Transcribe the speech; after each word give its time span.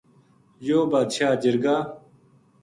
یوہ 0.65 0.83
بادشاہ 0.91 1.33
جرگا 1.41 1.75